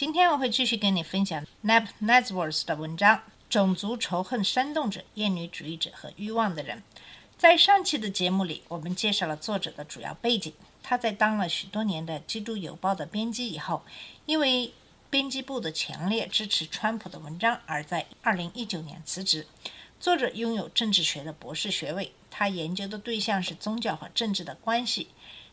[0.00, 3.18] 今天我会继续跟你分享 Nap Newsworth 的文章
[3.50, 6.78] 《种族仇恨煽动者、厌女主义者和欲望的人》。
[7.36, 10.54] 在上期的节目里，我们介绍了作者的主要背景。
[10.82, 13.82] 他在当了许多年的《基督邮报》的编辑以后，
[14.24, 14.72] 因为
[15.10, 19.46] 编辑部的强烈支持川普的文章，而在2019年辞职。
[20.00, 25.08] 作者拥有政治学的博士学位，他研究的对象是宗教和政治的关系。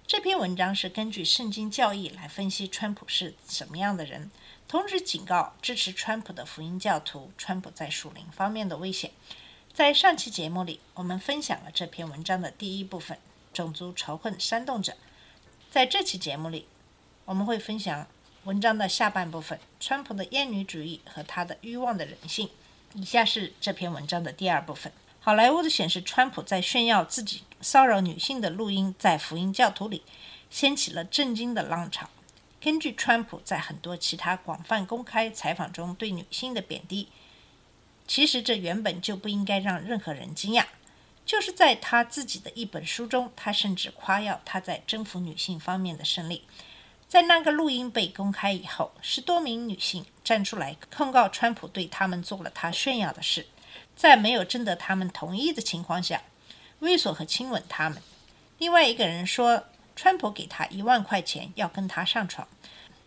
[0.08, 4.32] 这篇文章是根据圣经教义来分析川普是什么样的人，
[4.66, 9.12] 同时警告支持川普的福音教徒川普在属灵方面的危险。
[9.74, 13.18] 在上期节目里，我们分享了这篇文章的第一部分——
[13.52, 14.96] 种族仇恨煽动者。
[15.70, 16.70] 在这期节目里，
[17.26, 18.08] 我们会分享
[18.46, 22.50] 文章的下半部分：川普的厌女主义和他的欲望的人性。
[22.94, 24.94] 以下是这篇文章的第二部分。
[25.20, 30.04] 好莱坞的显示，川普在炫耀自己骚扰女性的录音，在福音教徒里
[30.50, 32.10] 掀起了震惊的浪潮。
[32.62, 37.10] 根据川普在很多其他广泛公开采访中对女性的贬低，
[38.08, 40.66] 其实这原本就不应该让任何人惊讶。
[41.26, 46.46] 就是在他自己的一本书中，他甚至夸耀他在征服女性方面的胜利。
[47.10, 53.46] 在那个录音被公开以后，十多名女性站出来控告川普对他们做了他炫耀的事，
[53.98, 56.22] 在没有征得他们同意的情况下，
[56.82, 58.02] 猥琐和亲吻他们。
[58.60, 59.64] 另外一个人说，
[59.96, 62.48] 川普给他一万块钱要跟他上床。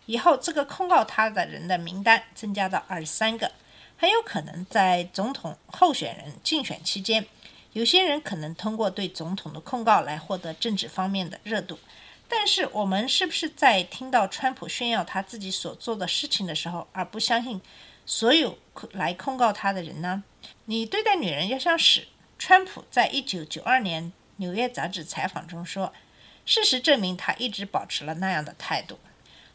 [0.05, 3.49] 以后，这个控告他的人的名单增加到二十三个，
[3.97, 7.25] 很有可能在总统候选人竞选期间，
[7.71, 11.79] 有些人可能通过对总统的控告来获得政治方面的热度。
[12.27, 17.61] 但是，我们是不是在听到川普炫耀他自己所做的事情的时候，而不相信
[18.05, 18.57] 所有
[18.91, 20.23] 来控告他的人呢？
[20.65, 22.07] 你对待女人要像屎。
[22.37, 24.05] 川普在一九九二年
[24.37, 25.93] 《纽约杂志》采访中说
[26.45, 28.97] ：“事实证明，他一直保持了那样的态度。”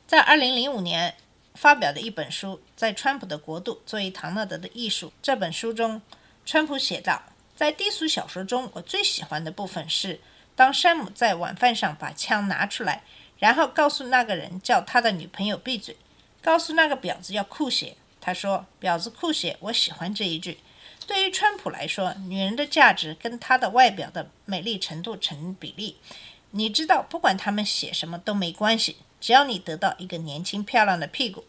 [0.06, 1.16] 在二零零五年
[1.54, 6.00] 发表的一本书《在川普的国度作为唐纳德的艺术》这本书中，
[6.44, 7.22] 川普写道
[7.56, 10.20] ：“在低俗小说中，我最喜欢的部分是。”
[10.54, 13.02] 当山姆在晚饭上把枪拿出来，
[13.38, 15.96] 然后告诉那个人叫他的女朋友闭嘴，
[16.40, 17.96] 告诉那个婊子要酷血。
[18.20, 20.58] 他说：“婊子酷血，我喜欢这一句。”
[21.06, 25.96] 对于川普来说，女人的价值跟她的外表的美丽程度成比例。
[26.50, 31.44] 你知道，不管他们写什么都没关系，只要你得到一个年轻漂亮的屁股。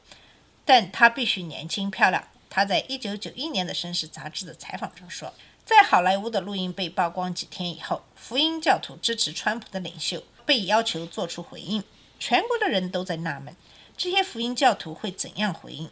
[0.63, 2.27] 但她必须年轻漂亮。
[2.49, 5.33] 他在一九九一年的《绅士》杂志的采访中说。
[5.65, 11.83] 在好莱坞的录音被曝光几天以后，福音教徒支持川普的领袖被要求做出回应。
[12.17, 13.53] 全国的人都在纳闷，
[13.97, 15.89] 这些福音教徒会怎样回应？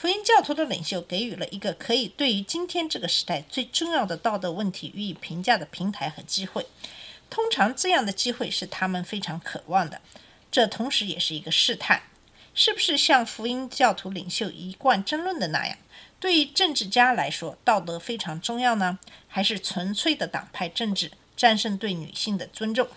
[0.00, 6.64] 福音教徒的领袖给予了一个可以对于今天这个时代最重要的道德问题予以评价的平台和机会。
[7.28, 10.00] 通常这样的机会是他们非常渴望的，
[10.50, 12.00] 这同时也是一个试探：
[12.54, 15.76] 是不是像福音教徒领袖一贯争论的那样？
[16.18, 22.88] 对于政治家来说，道德非常重要呢，还是纯粹的党派政治战胜对女性的尊重？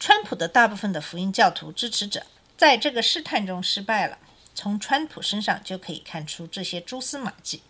[0.00, 4.18] 川普的大部分的福音教徒支持者在这个试探中失败了。
[4.54, 7.62] 从川普身上就可以看出这些蛛丝马迹。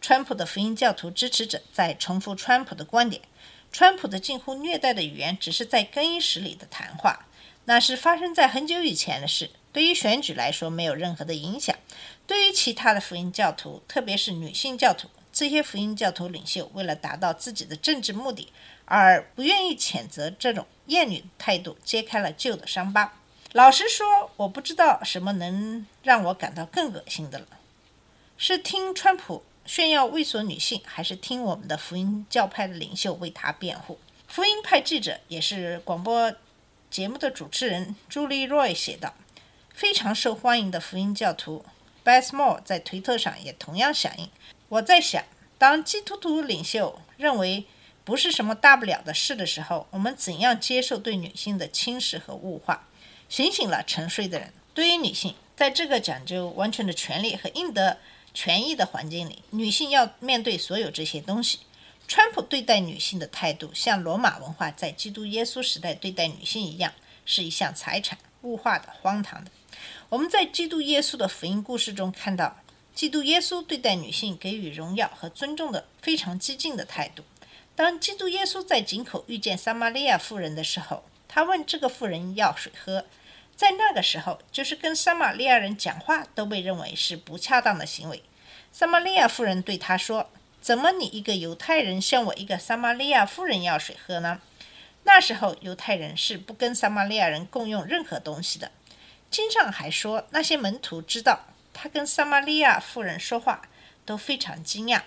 [0.00, 3.22] 川普的福音教徒支持者在重复川普的观点：
[3.72, 7.26] 川普的近乎虐待的语言只是在更衣室里的谈话，
[7.64, 11.76] 那是发生在很久以前的事，对于选举来说没有任何的影响。
[12.26, 18.52] 对于其他的福音教徒，特别是女性教徒，这些福音教徒领袖为了达到自己的政治目的，
[18.84, 23.14] 而不愿意谴责这种厌女态度，揭开了旧的伤疤。
[23.52, 27.46] 老实说，我不知道什么能让我感到更恶心的了：
[28.36, 33.98] 是听川普炫耀猥琐女性，还是听我们的福音教派的领袖为他辩护？
[34.26, 36.34] 福音派记者也是广播
[36.90, 39.14] 节目的主持人朱莉·罗伊写道
[39.72, 41.64] ：“非常受欢迎的福音教徒。”
[42.04, 44.28] Beth Moore 在推特上也同样响应。
[44.68, 45.24] 我在想，
[45.56, 47.64] 当基督徒领袖认为
[48.04, 52.86] 不是什么大不了的事的时候，我们怎样接受对女性的轻视和物化？
[53.28, 54.52] 醒醒了，沉睡的人！
[54.72, 57.98] 对于女性，在这个讲究完全的权利和应得
[58.32, 61.58] 权益的环境里，女性要面对所有这些东西。
[62.06, 66.92] 川普对待女性的态度，像罗马文化在基督耶稣时代对待女性一样，
[67.26, 69.50] 是一项财产，物化的、荒唐的。
[70.08, 72.56] 我们在基督耶稣的福音故事中看到，
[72.94, 77.22] 基督耶稣对待女性给予荣耀和尊重的非常激进的态度。
[77.76, 83.04] 当基督耶稣在井口遇见撒玛利亚妇人的时候，他问这个妇人要水喝。
[83.58, 88.22] 在那个时候，就是跟撒玛利亚人讲话都被认为是不恰当的行为。
[88.70, 90.30] 撒玛利亚妇人对他说
[90.62, 94.40] ：“怎么你一个犹太人向我一个撒玛利亚妇人要水喝呢？”
[95.02, 98.70] 那时候犹太人是不跟撒玛利亚人共用任何东西的。
[99.28, 103.62] 经上还说，那些门徒知道他跟撒玛利亚妇人说话，
[104.06, 105.02] 都非常惊讶。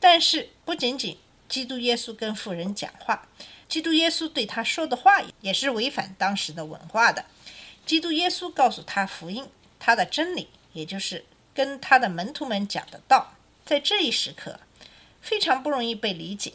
[0.00, 1.16] 但是不仅仅
[1.48, 3.28] 基督耶稣跟妇人讲话，
[3.68, 7.24] 基督耶稣对他说的话也是违反当时的文化的。
[7.86, 9.48] 基督耶稣告诉他福音，
[9.78, 13.34] 他的真理，也就是跟他的门徒们讲的道，
[13.64, 14.60] 在这一时刻
[15.20, 16.52] 非常不容易被理解。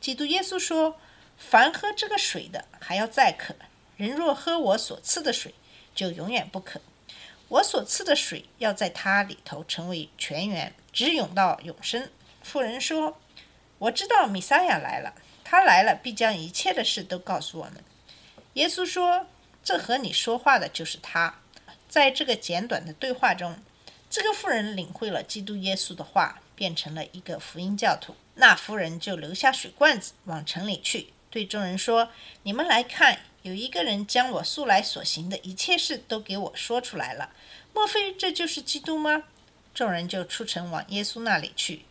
[0.00, 0.96] 基督耶稣说。
[1.38, 3.54] 凡喝这个水的，还要再渴；
[3.96, 5.52] 人若喝我所赐的水，
[5.92, 6.80] 就永远不渴。
[7.48, 12.08] 我所赐的水要在它里头成为泉源，直涌到永生。
[12.44, 13.18] 妇人说
[13.78, 17.82] ：“我知道米撒亚来了，他来了必将一切的事都告诉我们。”
[18.54, 19.26] 耶稣说
[19.64, 21.38] ：“这和你说话的就是他。”
[21.88, 23.56] 在这个简短的对话中，
[24.08, 28.14] 这个妇人领会了基督耶稣的话，变成了一个福音教徒。
[28.36, 31.08] 那妇人就留下水罐子，往城里去。
[31.28, 32.08] 对众人说
[32.44, 37.30] ：“你们来看，有一个人将我素来所行的一切事都给我说出来了。
[37.74, 39.24] 莫非这就是基督吗？”
[39.74, 41.84] 众人就出城往耶稣那里去。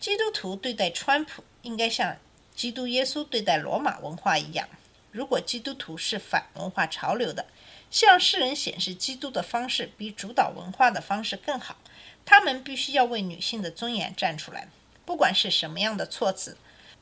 [0.00, 2.16] 基督徒对待川普，应该像
[2.54, 4.68] 基督耶稣对待罗马文化一样。
[5.12, 7.46] 如果基督徒是反文化潮流的，
[7.90, 11.76] 向世人显示基督的方式比主导文化的方式更好，
[12.24, 14.68] 他们必须要为女性的尊严站出来，
[15.04, 16.56] 不管是什么样的措辞。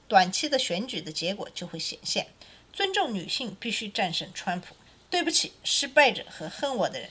[0.09, 2.27] 短期的选举的结果就会显现。
[2.73, 4.75] 尊重女性必须战胜川普。
[5.09, 7.09] 对不起，失败者和恨我的人。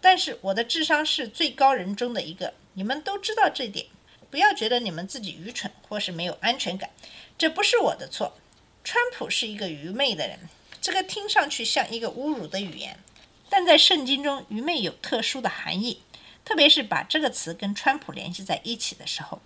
[0.00, 3.86] 但是我的智商是最高人中的一个，你们都知道这点。
[4.30, 6.88] 不要觉得你们自己愚蠢或是没有安全感，
[7.36, 8.36] 这不是我的错。
[8.82, 10.48] 川普是一个愚昧的人，
[10.80, 12.98] 这个听上去像一个侮辱的语言，
[13.48, 16.02] 但在圣经中，愚昧有特殊的含义，
[16.44, 19.40] 特别是把这个词跟川普联系在一起的时候。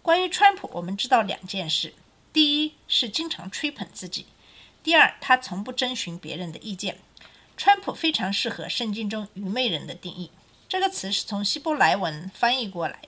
[0.00, 1.92] 关于川普，我们知道两件事。
[2.32, 4.26] 第一是经常吹捧自己，
[4.82, 6.98] 第二他从不征询别人的意见。
[7.56, 10.30] 川普非常适合圣经中愚昧人的定义。
[10.68, 13.00] 这个词是从希伯来文翻译过来，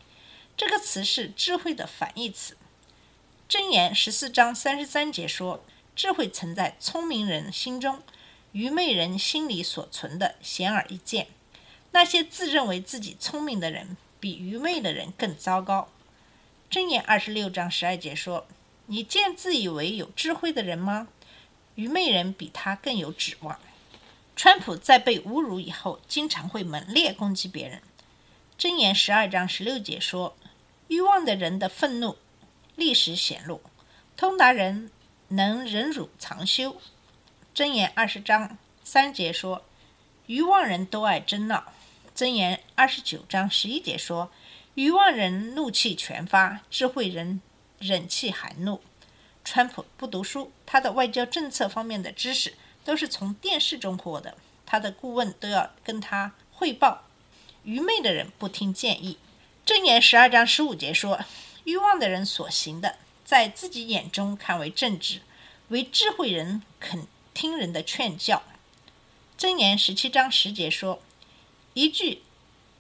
[0.57, 2.57] 这个词是智慧的反义词。
[3.51, 5.65] 箴言十四章三十三节说
[5.97, 8.01] ：“智慧存在聪明人心中，
[8.53, 11.27] 愚昧人心里所存的显而易见。
[11.91, 15.89] 那些自认为自己聪明的人，比愚昧的人更糟糕。”
[16.71, 18.47] 箴言二十六章十二节说。
[18.87, 21.09] 你见自以为有智慧的人吗？
[21.77, 23.59] 愚昧人比他更有指望。
[24.35, 27.83] 川普在被侮辱以后，经常会猛烈攻击别人。
[28.57, 30.37] 箴言十二章十六节说
[30.87, 32.17] ：“欲望的人的愤怒
[32.81, 33.61] 历史显露，
[34.17, 34.91] 通达人
[35.29, 36.81] 能忍辱藏羞。”
[37.55, 39.65] 箴言二十章三节说
[40.27, 41.73] ：“愚妄人都爱争闹。”
[42.17, 44.33] 箴言二十九章十一节说
[44.75, 47.41] ：“愚妄人怒气全发，智慧人。”
[47.81, 48.83] 忍气含怒，
[49.43, 52.53] 川普不读书，他的外交政策方面的知识
[52.85, 54.37] 都是从电视中获得，
[54.67, 57.05] 他的顾问都要跟他汇报。
[57.65, 59.17] 愚昧的人不听建议。
[59.65, 61.21] 正言十二章十五节说
[61.65, 65.21] ：“欲望的人所行的，在自己眼中看为正直，
[65.69, 68.43] 为智慧人肯听人的劝教。”
[69.37, 71.01] 真言十七章十节说
[71.75, 72.23] ：“一句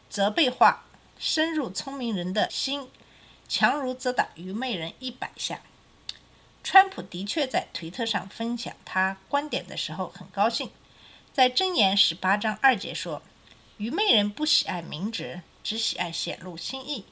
[0.08, 0.84] 责备话，
[1.18, 2.88] 深入聪明人的心。”
[3.48, 5.62] 强如则打愚昧人一百下。
[6.62, 10.70] 川普的确在推特上分享他观点的时候很高兴。
[11.32, 13.22] 在箴言十八章二节说
[13.78, 17.06] ：“愚昧人不喜爱明哲，只喜爱显露心意。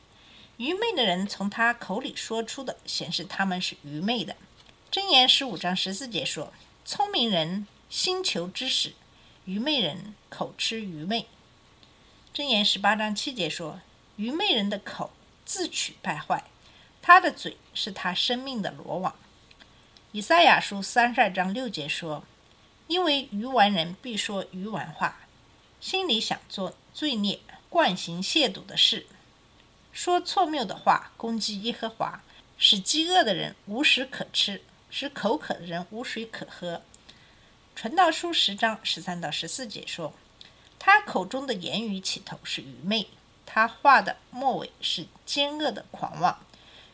[0.58, 4.36] 愚昧的人从他口里说出的，显示他们是愚昧的。”
[4.92, 6.52] 箴言十五章十四节说
[6.84, 8.92] ：“聪明人心求知识，
[9.46, 11.26] 愚昧人口吃愚昧。”
[12.34, 13.80] 箴言十八章七节说
[14.16, 15.10] ：“愚昧人的口。”
[15.48, 16.44] 自取败坏，
[17.00, 19.16] 他的嘴是他生命的罗网。
[20.12, 22.22] 以赛亚书三十二章六节说
[22.86, 25.20] ：“因为愚顽人必说愚顽话，
[25.80, 29.06] 心里想做罪孽、惯行亵渎的事，
[29.92, 32.22] 说错谬的话，攻击耶和华，
[32.56, 36.82] 使饥饿的人无食可吃，使口渴的人无水可喝。”
[37.74, 40.12] 传道书十章十三到十四节说
[40.78, 43.08] ：“他口中的言语起头是愚昧。”
[43.50, 46.38] 他话的末尾是奸恶的狂妄，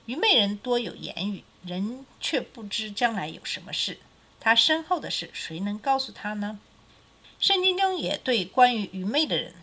[0.07, 3.99] 愚昧人多有言语，人却不知将来有什么事。
[4.39, 6.61] 他身后的事，谁能告诉他呢？
[7.41, 9.55] 圣经中也对关于愚昧的人，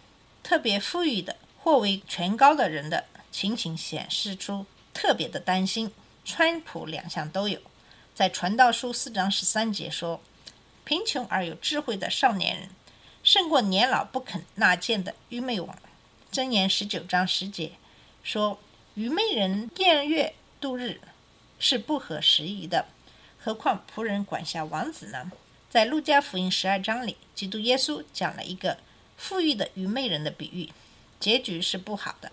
[0.44, 5.92] 特别富裕的或为权高的人的情形显示出特别的担心。
[6.24, 7.60] 川普两项都有。
[8.14, 10.22] 在传道书四章十三节说
[10.86, 12.70] ：“贫穷而有智慧的少年人，
[13.24, 15.76] 胜过年老不肯纳谏的愚昧王。”
[16.32, 17.72] 箴言十九章十节
[18.24, 18.60] 说
[18.94, 21.02] ：“愚昧人宴乐度日，
[21.58, 22.86] 是不合时宜的。
[23.40, 25.32] 何况仆人管辖王子呢？”
[25.72, 28.78] 在路加福音十二章里，基督耶稣讲了一个
[29.16, 30.70] 富裕的愚昧人的比喻，
[31.20, 32.32] 结局是不好的。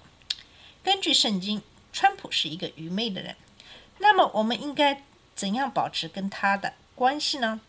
[0.89, 1.61] 根据圣经，
[1.93, 3.37] 川普是一个愚昧的人。
[3.99, 5.05] 那么，我们应该
[5.35, 7.61] 怎样保持跟他的关系呢？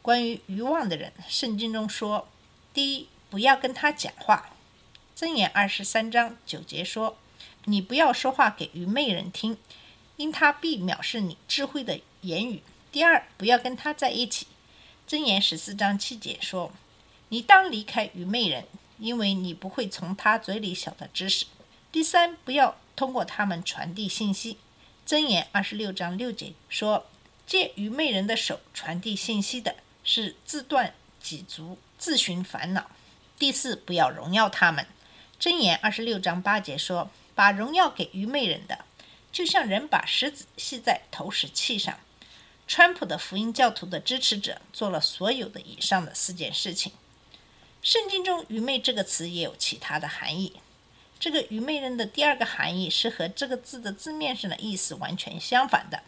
[0.00, 2.26] 关于愚妄的人，圣经中说：
[2.72, 4.56] 第一，不要跟他讲话。
[5.14, 7.18] 箴言二十三章九节说
[7.66, 9.58] ：“你不要说话给愚昧人听，
[10.16, 14.46] 因他必藐视你智慧的言语。”第二，不要跟他在一起。
[15.06, 16.72] 箴言十四章七节说
[17.28, 18.64] ：“你当离开愚昧人，
[18.98, 21.44] 因为你不会从他嘴里晓得知识。”
[21.92, 24.56] 第三，不要通过他们传递信息。
[25.06, 27.06] 箴言二十六章六节说
[27.46, 32.90] ：“借愚昧人的手传递信息的，是自断己足，自寻烦恼。”
[33.38, 34.86] 第四，不要荣耀他们。
[35.38, 38.86] 箴言二十六章八节说：“把荣耀给愚昧人的，
[39.30, 42.00] 就像人把石子系在投石器上。”
[42.66, 46.92] 川普的福音教徒的支持者做了所有的以上的四件事情。
[47.82, 50.54] 圣经中“愚昧”这个词也有其他的含义。
[51.22, 56.02] 这个愚昧人的第二个含义是和这个字的字面上的意思完全相反的，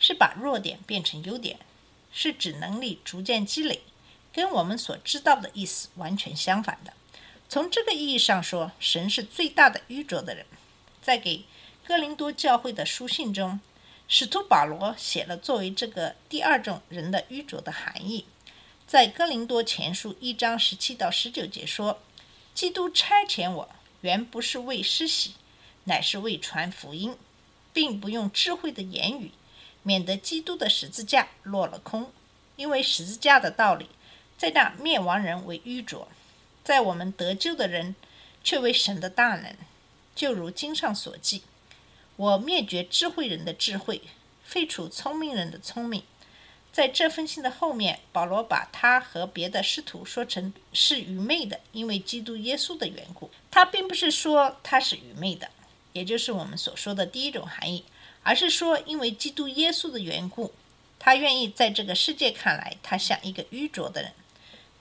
[0.00, 1.60] 是把弱点变成优点，
[2.10, 3.82] 是指能力逐渐积累，
[4.32, 6.92] 跟我们所知道的意思完全相反的。
[7.48, 10.44] 从这个意义上说，神是最大的愚拙的人。
[11.00, 11.44] 在给
[11.86, 13.60] 哥林多教会的书信中。
[14.08, 18.24] 使徒保罗写了作为这个第二种人的愚拙的含义，
[18.84, 22.00] 在哥林多前书一章十七到十九节说
[22.54, 23.68] ：“基督差遣我，
[24.06, 25.34] 原不是为施洗，
[25.82, 27.16] 乃是为传福音，
[27.72, 29.32] 并不用智慧的言语，
[29.82, 32.12] 免得基督的十字架落了空。
[32.54, 33.88] 因为十字架的道理，
[34.38, 36.06] 在那灭亡人为愚拙，
[36.62, 37.96] 在我们得救的人
[38.44, 39.56] 却为神的大能。
[40.14, 41.42] 就如经上所记。”
[42.14, 44.02] 我灭绝智慧人的智慧，
[44.44, 46.04] 废除聪明人的聪明。
[46.76, 53.30] 在这封信的后面，保罗把他和别的师徒说成是愚昧的，因为基督耶稣的缘故。
[53.50, 55.48] 他并不是说他是愚昧的，
[55.94, 57.82] 也就是我们所说的第一种含义，
[58.22, 60.52] 而是说因为基督耶稣的缘故，
[60.98, 64.12] 他愿意在这个世界看来，他像一个愚拙的人。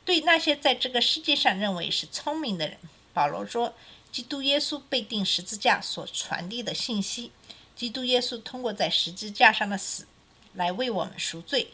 [0.03, 2.77] 对那些在这个世界上认为是聪明的人，
[3.13, 3.73] 保罗说。
[4.11, 7.31] 基督耶稣被钉十字架所传递的信息，
[7.73, 10.05] 基督耶稣通过在十字架上的死
[10.53, 11.67] 来为我们赎罪，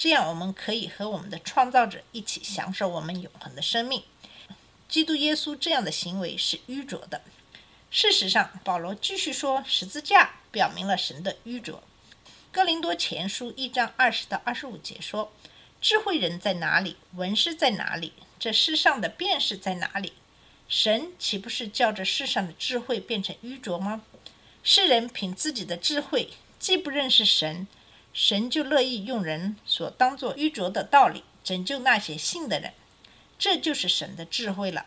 [0.00, 4.02] 这样我们可以和我们的创造者一起享受我们永恒的生命。
[4.88, 7.20] 基督耶稣这样的行为是愚拙的。
[7.90, 11.82] 事实上，保罗继续说，十字架表明了神的愚拙。
[12.50, 15.30] 哥林多前书一章二十到二十五节说
[15.82, 16.96] ：“智慧人在哪里？
[17.16, 18.14] 文士在哪里？
[18.38, 20.14] 这世上的辨识在哪里？”
[20.66, 24.00] 神岂不是叫这世上的智慧变成愚拙吗？
[24.62, 27.68] 世人凭自己的智慧，既不认识神，
[28.12, 32.72] 神就乐意用人所当作愚拙的道理拯救那些信的人。
[33.38, 34.86] 这就是神的智慧了。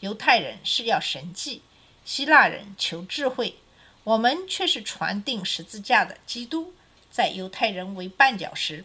[0.00, 1.62] 犹太人是要神迹，
[2.04, 3.56] 希腊人求智慧，
[4.04, 6.72] 我们却是传定十字架的基督。
[7.10, 8.84] 在犹太人为绊脚石，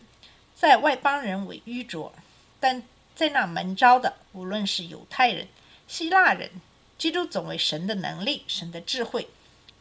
[0.56, 2.12] 在外邦人为愚拙，
[2.60, 2.82] 但
[3.16, 5.48] 在那门招的，无论是犹太人。
[5.88, 6.50] 希腊人，
[6.98, 9.28] 基督总为神的能力，神的智慧，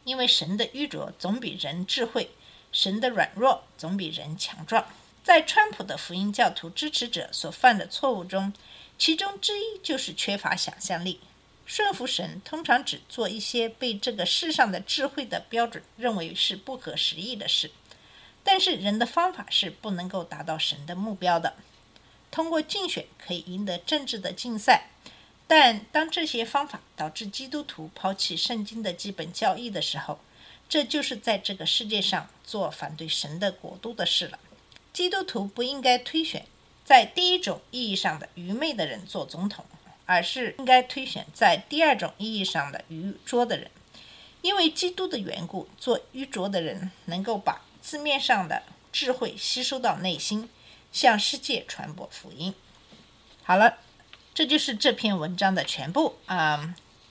[0.04, 2.30] 因为神的愚拙总比人智慧，
[2.74, 4.84] 神的软弱总比人强壮。
[5.22, 8.52] 在川普的福音教徒支持者所犯的错误中，
[8.98, 11.20] 其中之一就是缺乏想象力。
[11.64, 17.70] 顺服神通常只做一些被这个世上的智慧的标准认为是不可思议的事，
[18.42, 21.54] 但是人的方法是不能够达到神的目标的。
[22.30, 24.90] 通过竞选可以赢得政治的竞赛。
[25.46, 30.18] 但当这些方法导致基督徒抛弃圣经的基本教义的时候，
[30.68, 34.38] 这就是在这个世界上做反对神的国度的事了。
[34.92, 36.46] 基督徒不应该推选
[36.84, 39.64] 在第一种意义上的愚昧的人做总统，
[40.06, 43.70] 而是应该推选在第二种意义上的愚拙的人。
[44.42, 50.48] 因为基督的缘故，做愚拙的人能够把字面上的智慧吸收到内心，
[50.92, 52.54] 向世界传播福音。
[53.42, 53.78] 好了。
[54.36, 56.74] 这就是这篇文章的全部啊！